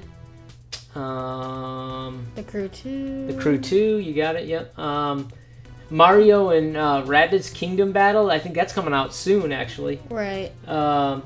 [0.95, 3.27] Um, the crew 2.
[3.29, 4.79] the Crew 2, you got it, yep.
[4.79, 5.29] Um,
[5.91, 10.01] Mario and uh, Rabbids Kingdom Battle, I think that's coming out soon, actually.
[10.11, 10.53] Right.
[10.67, 11.23] Um,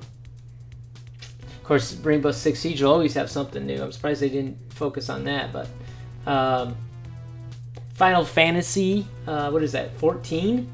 [1.46, 3.82] of course, Rainbow Six Siege will always have something new.
[3.82, 5.68] I'm surprised they didn't focus on that, but.
[6.26, 6.76] Um,
[7.94, 10.70] Final Fantasy, uh, what is that, 14?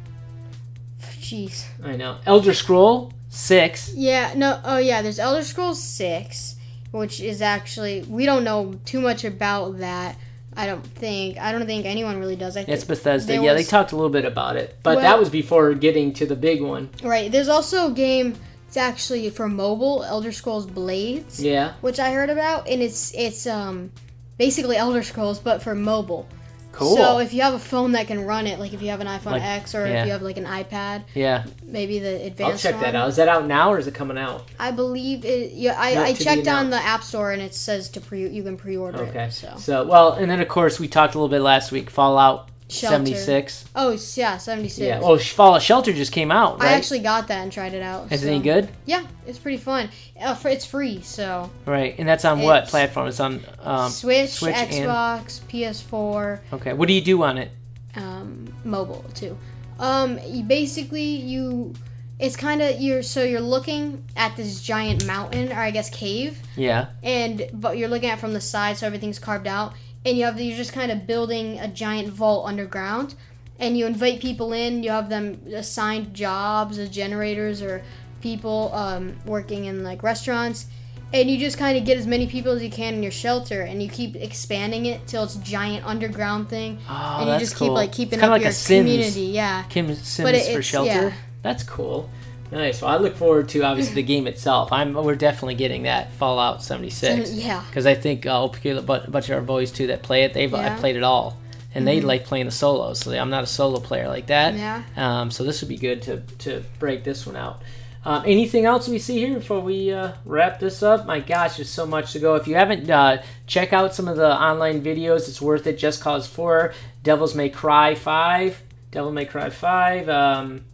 [1.20, 1.64] Jeez.
[1.85, 2.18] I know.
[2.26, 3.94] Elder Scroll 6.
[3.94, 4.33] Yeah.
[4.37, 4.61] No.
[4.64, 5.02] Oh yeah.
[5.02, 6.57] There's Elder Scrolls Six,
[6.92, 10.16] which is actually we don't know too much about that.
[10.55, 11.38] I don't think.
[11.38, 12.57] I don't think anyone really does.
[12.57, 12.74] I think.
[12.76, 13.42] It's Bethesda.
[13.42, 16.26] yeah, they talked a little bit about it, but Well- that was before getting to
[16.26, 16.90] the big one.
[17.02, 17.33] Right.
[17.33, 18.37] There's also a game.
[18.68, 23.46] It's actually for mobile, Elder Scrolls Blades, Yeah, which I heard about, and it's it's
[23.46, 23.90] um
[24.38, 26.26] basically Elder Scrolls but for mobile.
[26.72, 26.96] Cool.
[26.96, 29.06] So if you have a phone that can run it, like if you have an
[29.06, 30.00] iPhone Like- X or yeah.
[30.00, 32.66] if you have like an iPad, yeah, maybe the advanced.
[32.66, 32.92] I'll check one.
[32.92, 33.08] that out.
[33.08, 34.44] Is that out now or is it coming out?
[34.58, 35.52] I believe it.
[35.52, 36.82] Yeah, I, Not I checked on the.
[36.82, 39.24] App Store and it says to pre you can pre-order Okay.
[39.26, 39.32] it.
[39.32, 41.90] So So, well, and then of course we talked a little bit last week.
[41.90, 42.94] Fallout Shelter.
[42.94, 43.64] seventy six.
[43.76, 44.87] oh yeah, seventy six.
[44.87, 45.00] Yeah.
[45.02, 46.70] Oh, Fallout Shelter just came out, right?
[46.70, 48.11] I actually got that and tried it out.
[48.11, 48.68] Is it so- any good?
[48.87, 49.88] Yeah, it's pretty fun.
[50.20, 51.94] Uh, for, it's free, so Right.
[51.98, 53.08] And that's on what platform?
[53.08, 56.72] It's on um, Switch, Switch and- Xbox, PS4, Okay.
[56.72, 57.50] What do you do on it?
[57.94, 59.37] um, mobile too.
[59.78, 61.74] Um, you basically you,
[62.18, 66.40] it's kind of you're so you're looking at this giant mountain or I guess cave,
[66.56, 66.87] Yeah.
[67.02, 70.24] and but you're looking at it from the side, so everything's carved out, and you
[70.24, 73.14] have you're just kind of building a giant vault underground,
[73.58, 74.82] and you invite people in.
[74.82, 77.82] You have them assigned jobs as generators or
[78.20, 80.66] people um, working in like restaurants,
[81.12, 83.62] and you just kind of get as many people as you can in your shelter,
[83.62, 87.56] and you keep expanding it till it's giant underground thing, Oh, and you that's just
[87.56, 87.68] cool.
[87.68, 88.80] keep like keeping up like your a Sims.
[88.90, 89.22] community.
[89.32, 90.90] Yeah, Kim Sims But it- for Shelter.
[90.90, 91.12] yeah.
[91.42, 92.08] That's cool.
[92.52, 92.82] Nice.
[92.82, 94.72] Well, I look forward to obviously the game itself.
[94.72, 97.64] I'm we're definitely getting that Fallout 76 yeah.
[97.66, 100.34] because I think uh, a bunch of our boys too that play it.
[100.34, 100.68] They've I Yeah.
[100.70, 100.80] Mm-hmm.
[100.80, 101.38] played it all,
[101.74, 103.00] and they like playing the solos.
[103.00, 104.54] So I'm not a solo player like that.
[104.54, 104.82] Yeah.
[104.96, 107.62] Um, so this would be good to to break this one out.
[108.04, 111.06] Um, anything else we see here before we uh, wrap this up?
[111.06, 112.34] My gosh, there's so much to go.
[112.34, 115.28] If you haven't, uh, check out some of the online videos.
[115.28, 115.78] It's worth it.
[115.78, 118.60] Just Cause 4, Devils May Cry 5,
[118.90, 120.08] Devil May Cry 5.
[120.08, 120.64] Um,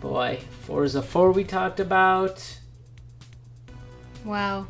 [0.00, 2.58] boy, Forza 4 we talked about.
[4.24, 4.68] Wow.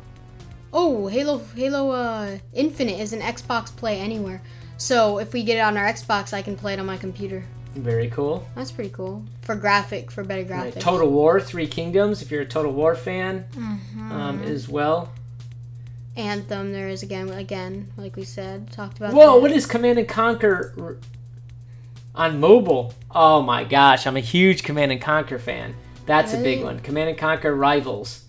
[0.73, 4.41] Oh, Halo Halo uh, Infinite is an Xbox Play Anywhere.
[4.77, 7.43] So if we get it on our Xbox, I can play it on my computer.
[7.75, 8.47] Very cool.
[8.55, 10.79] That's pretty cool for graphic for better Right, graphics.
[10.81, 14.11] Total War, Three Kingdoms, if you're a Total War fan Mm-hmm.
[14.11, 15.13] um, as well.
[16.17, 19.13] Anthem, there is again, again, like we said, talked about.
[19.13, 19.41] Whoa, that.
[19.43, 20.97] what is Command and Conquer
[22.15, 22.95] on mobile?
[23.11, 25.75] Oh my gosh, I'm a huge Command and Conquer fan.
[26.05, 26.79] That's a big one.
[26.79, 28.25] Command and Conquer Rivals.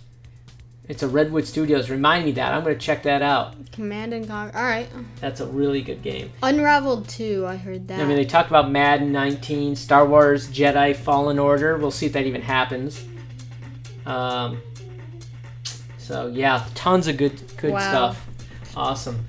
[0.88, 1.90] It's a Redwood Studios.
[1.90, 2.52] Remind me that.
[2.52, 3.54] I'm going to check that out.
[3.72, 4.58] Command and Conquer.
[4.58, 4.88] All right,
[5.20, 6.30] That's a really good game.
[6.42, 7.46] Unraveled 2.
[7.46, 8.00] I heard that.
[8.00, 11.78] I mean, they talked about Madden 19, Star Wars Jedi Fallen Order.
[11.78, 13.04] We'll see if that even happens.
[14.04, 14.60] Um,
[15.98, 17.78] so yeah, tons of good good Wow.
[17.88, 18.26] stuff.
[18.76, 19.24] Awesome.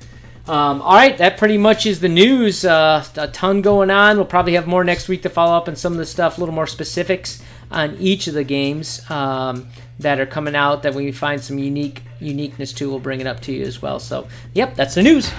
[0.48, 2.66] Um, all right, that pretty much is the news.
[2.66, 4.18] Uh, a ton going on.
[4.18, 6.42] We'll probably have more next week to follow up on some of the stuff, a
[6.42, 7.42] little more specifics
[7.74, 9.68] on each of the games um,
[10.00, 10.84] that are coming out.
[10.84, 14.00] That we find some unique uniqueness to, we'll bring it up to you as well.
[14.00, 15.32] So, yep, that's the news.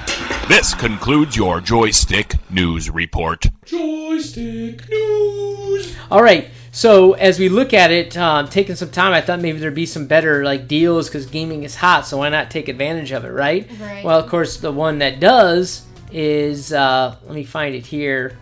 [0.48, 3.46] This concludes your Joystick News Report.
[3.64, 5.96] Joystick news.
[6.10, 6.48] All right.
[6.70, 9.86] So as we look at it, um, taking some time, I thought maybe there'd be
[9.86, 12.06] some better like deals because gaming is hot.
[12.06, 13.70] So why not take advantage of it, right?
[13.80, 14.04] Right.
[14.04, 18.36] Well, of course, the one that does is uh, let me find it here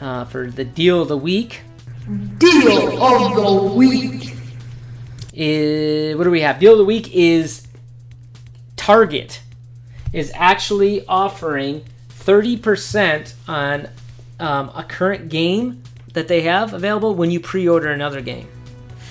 [0.00, 1.62] uh, for the deal of the week.
[2.38, 4.34] Deal of the week.
[5.34, 6.58] Is what do we have?
[6.58, 7.66] Deal of the week is
[8.76, 9.42] Target
[10.12, 13.88] is actually offering 30% on
[14.40, 15.82] um, a current game
[16.14, 18.48] that they have available when you pre-order another game.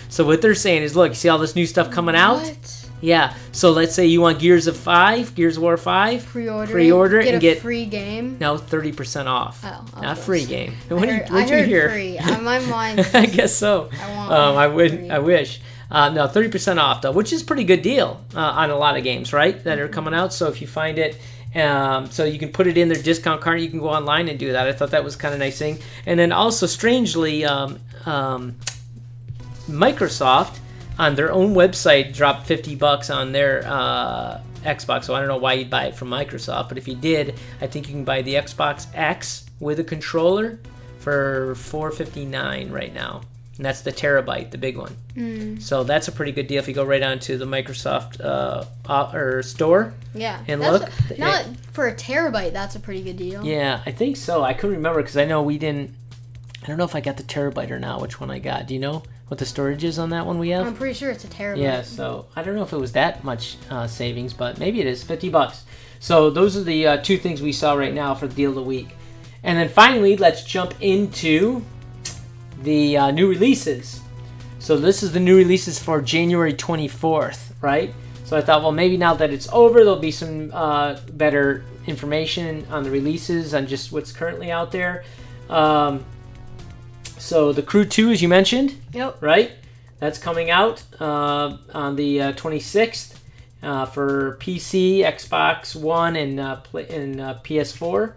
[0.09, 2.41] So what they're saying is, look, you see all this new stuff coming out?
[2.41, 2.76] What?
[2.99, 3.35] Yeah.
[3.51, 6.25] So let's say you want Gears of Five, Gears of War Five.
[6.25, 6.71] Pre-order.
[6.71, 8.37] Pre-order get and a get- free game.
[8.39, 9.61] No, thirty percent off.
[9.63, 10.73] Oh, Not free game.
[10.89, 11.89] I What did you, heard, what'd I you hear?
[11.91, 12.17] free.
[12.17, 12.99] Uh, my mind.
[13.13, 13.89] I guess so.
[14.01, 14.91] I want Um, I would.
[14.91, 15.09] free.
[15.09, 15.61] I wish.
[15.91, 18.97] Uh, no, thirty percent off though, which is pretty good deal uh, on a lot
[18.97, 19.63] of games, right?
[19.63, 20.33] That are coming out.
[20.33, 21.17] So if you find it,
[21.55, 23.61] um, so you can put it in their discount card.
[23.61, 24.67] You can go online and do that.
[24.67, 25.77] I thought that was kind of nice thing.
[26.05, 28.55] And then also, strangely, um, um,
[29.69, 30.57] Microsoft
[30.99, 35.05] on their own website dropped 50 bucks on their uh, Xbox.
[35.05, 37.67] So I don't know why you'd buy it from Microsoft, but if you did, I
[37.67, 40.59] think you can buy the Xbox X with a controller
[40.99, 43.21] for 459 right now.
[43.57, 45.59] And that's the terabyte, the big one.
[45.59, 49.11] So that's a pretty good deal if you go right onto the Microsoft uh, uh,
[49.13, 49.95] or store.
[50.13, 50.43] Yeah.
[50.47, 52.53] And that's look, a- not for a terabyte.
[52.53, 53.43] That's a pretty good deal.
[53.43, 54.43] Yeah, I think so.
[54.43, 55.91] I couldn't remember because I know we didn't.
[56.61, 57.99] I don't know if I got the terabyte or not.
[57.99, 58.67] Which one I got?
[58.67, 60.65] Do you know what the storage is on that one we have?
[60.65, 61.61] I'm pretty sure it's a terabyte.
[61.61, 64.87] Yeah, so I don't know if it was that much uh, savings, but maybe it
[64.87, 65.65] is 50 bucks.
[65.99, 68.55] So those are the uh, two things we saw right now for the deal of
[68.55, 68.95] the week.
[69.43, 71.63] And then finally, let's jump into
[72.61, 74.01] the uh, new releases.
[74.59, 77.93] So this is the new releases for January 24th, right?
[78.25, 82.67] So I thought, well, maybe now that it's over, there'll be some uh, better information
[82.69, 85.05] on the releases on just what's currently out there.
[85.49, 86.03] Um,
[87.17, 89.21] so the Crew 2, as you mentioned, Yep.
[89.21, 89.51] right?
[89.99, 93.15] That's coming out uh, on the uh, 26th
[93.63, 98.13] uh, for PC, Xbox One, and uh, pla and uh, PS4.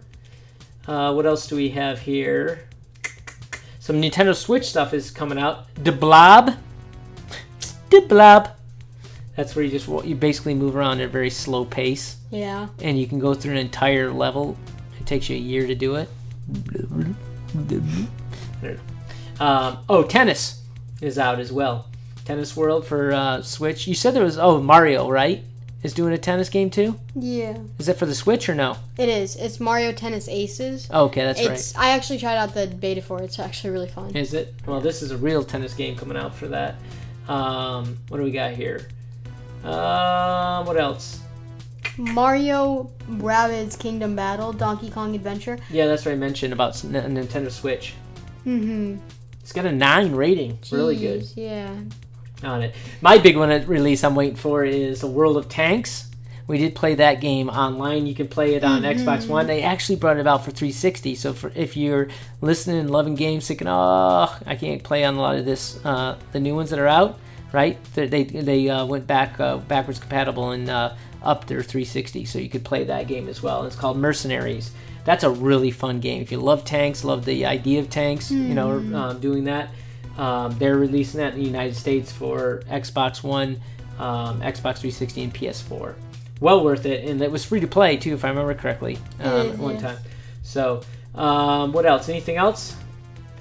[0.87, 2.67] Uh, what else do we have here?
[3.79, 5.73] Some Nintendo Switch stuff is coming out.
[5.75, 6.55] The Blob.
[7.89, 8.51] The Blob.
[9.37, 12.69] That's where you just you basically move around at a very slow pace, Yeah.
[12.83, 14.57] and you can go through an entire level.
[15.01, 16.09] It takes you a year to do it.
[19.39, 20.63] Um, oh, tennis
[21.01, 21.87] is out as well.
[22.25, 23.87] Tennis World for uh, Switch.
[23.87, 25.43] You said there was oh Mario right
[25.83, 26.99] is doing a tennis game too.
[27.15, 27.59] Yeah.
[27.79, 28.77] Is that for the Switch or no?
[28.99, 29.37] It is.
[29.37, 30.89] It's Mario Tennis Aces.
[30.91, 31.77] Oh, okay, that's it's.
[31.77, 33.25] I actually tried out the beta for it.
[33.25, 34.15] It's actually really fun.
[34.15, 34.55] Is it?
[34.67, 36.77] Well, this is a real tennis game coming out for that.
[37.29, 38.89] Um, what do we got here?
[39.65, 41.21] Uh, what else?
[41.97, 45.59] Mario Rabbids Kingdom Battle, Donkey Kong Adventure.
[45.71, 47.95] Yeah, that's what I mentioned about Nintendo Switch.
[48.47, 48.97] Mm-hmm.
[49.41, 50.59] It's got a nine rating.
[50.71, 51.27] Really good.
[51.35, 51.75] Yeah.
[52.43, 52.75] on it.
[53.01, 56.07] My big one at release I'm waiting for is the World of Tanks.
[56.47, 58.07] We did play that game online.
[58.09, 59.47] You can play it on Xbox One.
[59.47, 61.15] They actually brought it out for 360.
[61.15, 62.09] So for, if you're
[62.41, 66.17] listening and loving games, thinking, "Oh, I can't play on a lot of this," uh,
[66.33, 67.21] the new ones that are out,
[67.53, 67.79] right?
[67.95, 72.41] They they, they uh, went back uh, backwards compatible and uh, up their 360, so
[72.41, 73.65] you could play that game as well.
[73.65, 74.73] It's called Mercenaries.
[75.05, 76.23] That's a really fun game.
[76.23, 79.71] If you love tanks, love the idea of tanks, you know, um, doing that.
[80.19, 83.61] Um, they're releasing that in the United States for Xbox One,
[83.99, 85.95] um, Xbox 360, and PS4.
[86.41, 89.33] Well worth it, and it was free to play too, if I remember correctly, um,
[89.33, 89.81] is, at one yeah.
[89.81, 89.99] time.
[90.43, 90.83] So,
[91.15, 92.09] um, what else?
[92.09, 92.77] Anything else?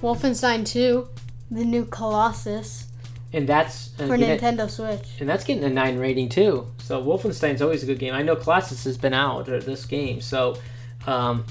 [0.02, 1.08] Wolfenstein 2,
[1.50, 2.86] the new Colossus
[3.32, 5.06] And that's uh, for get it- Nintendo Switch.
[5.20, 6.66] and that's getting a nine rating too.
[6.78, 8.14] So Wolfenstein's always a good game.
[8.14, 10.56] I know Colossus has been out or this game, so
[11.06, 11.44] um,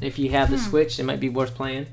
[0.00, 1.86] if you have the Switch, it might be worth playing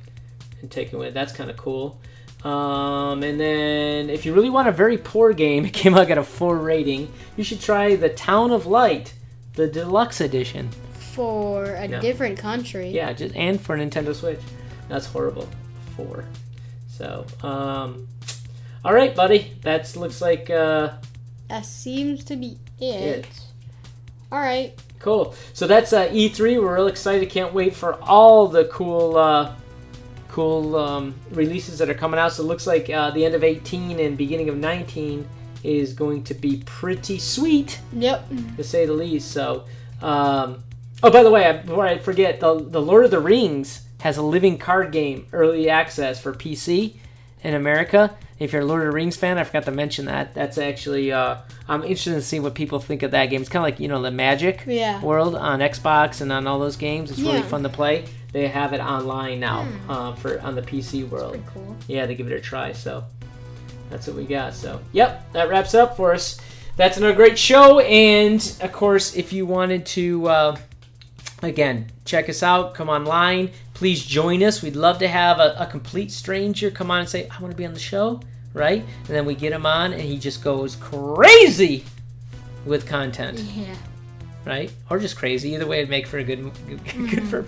[0.61, 1.13] and taking with.
[1.13, 1.99] That's kind of cool.
[2.43, 6.17] Um, and then if you really want a very poor game, it came out at
[6.17, 7.11] a four rating.
[7.37, 9.13] You should try the Town of Light,
[9.53, 10.69] the deluxe edition.
[11.13, 11.99] For a Yeah.
[11.99, 12.89] different country.
[12.89, 14.39] Yeah, just and for Nintendo Switch.
[14.87, 15.47] That's horrible.
[15.95, 16.25] Four.
[16.87, 18.07] So, um,
[18.83, 19.53] all right, buddy.
[19.61, 20.93] That looks like uh,
[21.49, 23.25] That seems to be it.
[23.25, 23.41] it.
[24.31, 24.79] Alright.
[25.01, 25.33] Cool.
[25.53, 26.61] So that's uh, E3.
[26.61, 27.29] We're real excited.
[27.29, 29.53] Can't wait for all the cool, uh,
[30.29, 32.33] cool um, releases that are coming out.
[32.33, 35.27] So it looks like uh, the end of 18 and beginning of 19
[35.63, 38.27] is going to be pretty sweet, Yep.
[38.57, 39.31] to say the least.
[39.31, 39.65] So,
[40.01, 40.63] um,
[41.03, 44.17] oh, by the way, I- before I forget, the the Lord of the Rings has
[44.17, 46.93] a living card game early access for PC
[47.43, 48.15] in America.
[48.41, 50.33] If you're a Lord of the Rings fan, I forgot to mention that.
[50.33, 51.35] That's actually uh,
[51.69, 53.39] I'm interested to see what people think of that game.
[53.41, 54.99] It's kind of like you know the Magic Yeah.
[55.01, 57.11] world on Xbox and on all those games.
[57.11, 57.43] It's really Yeah.
[57.43, 58.05] fun to play.
[58.33, 61.39] They have it online now uh, for on the PC world.
[61.53, 61.75] Cool.
[61.87, 62.71] Yeah, to give it a try.
[62.71, 63.03] So
[63.91, 64.55] that's what we got.
[64.55, 66.39] So yep, that wraps up for us.
[66.77, 67.79] That's another great show.
[67.81, 70.57] And of course, if you wanted to, uh,
[71.43, 73.51] again, check us out, come online.
[73.75, 74.63] Please join us.
[74.63, 77.57] We'd love to have a, a complete stranger come on and say, "I want to
[77.57, 78.19] be on the show."
[78.53, 81.85] Right, and then we get him on, and he just goes crazy
[82.65, 83.75] with content Yeah.
[84.45, 84.71] right?
[84.89, 85.53] Or just crazy.
[85.53, 87.43] Either way, it'd make for a good, good, good for a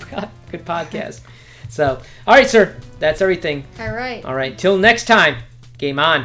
[0.51, 1.21] good podcast.
[1.69, 3.65] So, all right, sir, that's everything.
[3.79, 4.23] Alright.
[4.25, 5.37] All right, till next time,
[5.79, 6.23] Game on.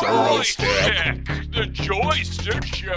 [0.00, 2.94] Joystick, the joystick show.